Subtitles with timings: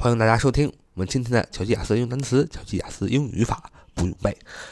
[0.00, 4.30] 欢迎大家收听我们今天的巧记雅思英语单词、巧记雅思英语语法不用背。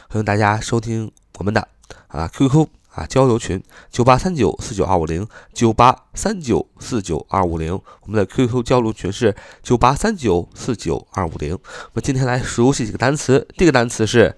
[0.09, 1.67] 欢迎大家收听我们的
[2.07, 3.61] 啊 QQ 啊交流群
[3.91, 9.35] 九八三九四九二五零九八三九四九二五零，我们的 QQ 交流群是
[9.65, 11.55] 九八三九四九二五零。
[11.55, 14.37] 我们今天来熟悉几个单词，第一个单词是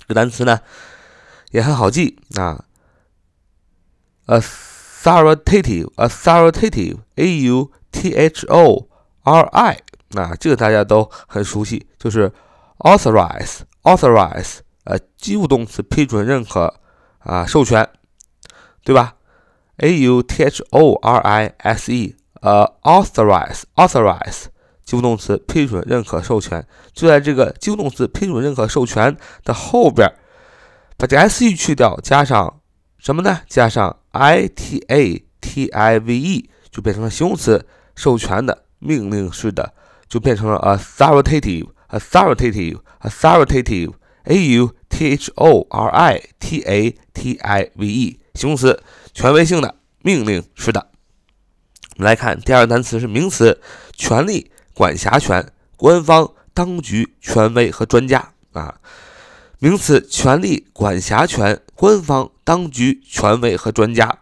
[0.00, 0.60] 这个单词呢
[1.50, 2.64] 也很好记啊
[4.26, 8.88] ，authoritative authoritative A U T H O
[9.22, 9.80] R I
[10.14, 12.32] 啊，这个大家都很熟悉，就是。
[12.78, 16.72] authorize authorize 呃，及物动词批准、认可
[17.18, 17.90] 啊、授权，
[18.84, 19.16] 对吧
[19.77, 24.45] ？a u t h o r i s e 呃，authorize authorize
[24.83, 30.11] 及物动词批准、认可、授权，就在这个及物动词批准、认可、授权的后边，
[30.97, 32.59] 把这 s e 去掉，加上
[32.97, 33.41] 什么呢？
[33.47, 39.73] 加上 i t a t i v e 就变成了形容词，授权的、命令式的，
[40.07, 43.93] 就变成了 authoritative。authoritative, authoritative,
[44.23, 50.88] a u t h o r i t a t i v e， 形容词，权威性的，命令式的。
[51.96, 53.60] 我们来看第二个单词是名词，
[53.92, 58.80] 权力、管辖权、官方、当局、权威和专家啊。
[59.58, 64.20] 名词，权力、管辖权、官方、当局、权威和专家，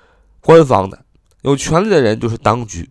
[0.41, 1.05] 官方的，
[1.43, 2.89] 有权利的人就是当局，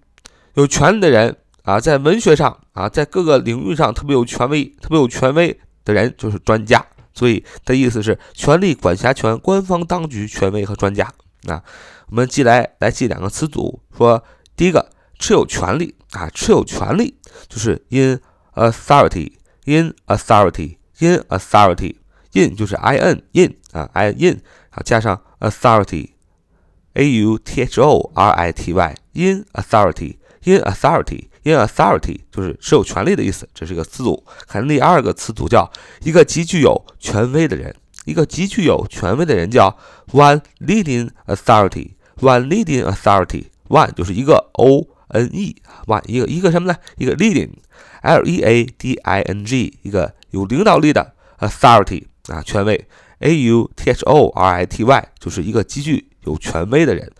[0.55, 6.85] 有权利的人啊，在文学上啊，在各个领域上特别有权威、特别有权威的人就是专家。
[7.13, 11.05] 所以的意思是权力、管辖权、官方当局、权威和专家。
[11.47, 11.63] 啊
[12.07, 14.21] 我们记来来记两个词组，说
[14.55, 17.17] 第一个持有权利啊，持有权利
[17.47, 18.19] 就是 in
[18.55, 21.95] authority，in authority，in authority
[22.32, 24.40] authority，in 就是 i n in 啊 i in
[24.70, 34.24] 啊加上 authority，a u t h o r i t y，in authority，in authority，in authority 就是持有权利的意思，这是一个词组。
[34.46, 35.70] 看第二个词组叫
[36.02, 37.74] 一个极具有权威的人。
[38.04, 39.76] 一个极具有权威的人叫
[40.12, 46.78] one leading authority，one leading authority，one 就是一个 o n e，one 一个一个什么呢？
[46.96, 52.87] 一个 leading，l e a d i n g，一个有领导力的 authority 啊，权威
[53.19, 57.11] a u t h o r i t y 就是一个极具有权威的人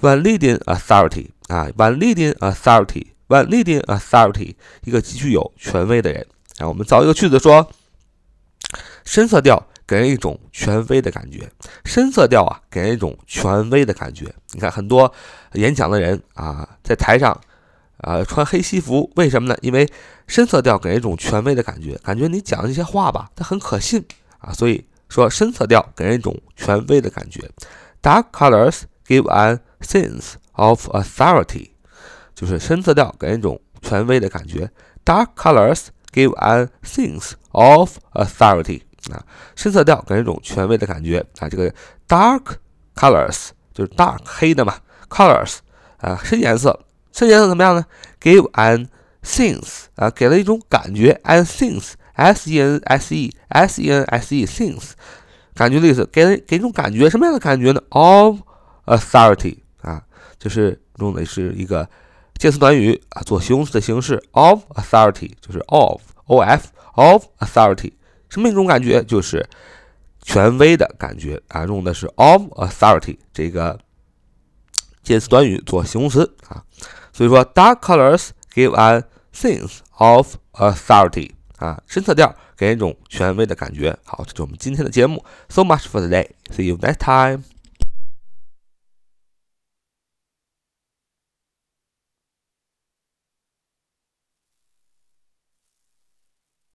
[0.00, 4.54] ，one leading authority 啊，one leading authority，one leading authority
[4.84, 6.26] 一个极具有权威的人。
[6.58, 7.70] 啊，我们造一个句子说，
[9.04, 9.66] 深色调。
[9.88, 11.50] 给人一种权威的感觉，
[11.86, 14.30] 深色调啊，给人一种权威的感觉。
[14.52, 15.10] 你看很多
[15.54, 17.40] 演讲的人啊，在台上
[18.02, 19.56] 啊穿黑西服，为什么呢？
[19.62, 19.88] 因为
[20.26, 24.04] 深色调给人一种权威的感觉，感觉你讲的这些话吧，它很可信
[24.38, 24.52] 啊。
[24.52, 27.50] 所以说深色调给人一种权威的感觉。
[28.02, 31.70] Dark colors give an sense of authority，
[32.34, 34.70] 就是深色调给人一种权威的感觉。
[35.04, 38.82] Dark colors give an sense of authority。
[39.12, 39.24] 啊，
[39.56, 41.48] 深色调给人一种权威的感觉啊。
[41.48, 41.72] 这个
[42.06, 42.56] dark
[42.94, 44.74] colors 就是 dark 黑的嘛
[45.08, 45.58] ，colors
[45.98, 47.86] 啊，深颜色，深颜色怎么样呢
[48.20, 48.88] ？Give an
[49.22, 54.90] sense 啊，给了一种感觉，an sense sense，s e n s E since
[55.54, 58.40] 感觉的意思，给人给一种感觉，什么样的感觉呢？Of
[58.86, 60.02] authority 啊，
[60.38, 61.88] 就是用的是一个
[62.36, 64.22] 介词短语啊，做形容词的形式。
[64.32, 67.92] Of authority 就是 of o f of authority，
[68.28, 69.02] 什么一种感觉？
[69.02, 69.48] 就是
[70.22, 73.78] 权威的感觉啊，用的是 of authority 这个
[75.02, 76.62] 介词短语做形容词啊。
[77.12, 79.02] 所以说，dark colors give an
[79.34, 83.96] sense of authority 啊，深色调给人一种权威的感觉。
[84.04, 85.24] 好，这是我们今天的节目。
[85.48, 86.30] So much for today.
[86.50, 87.57] See you next time.